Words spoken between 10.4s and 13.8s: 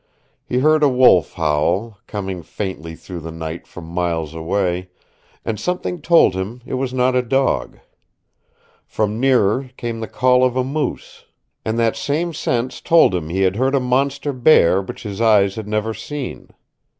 of a moose, and that same sense told him he had heard a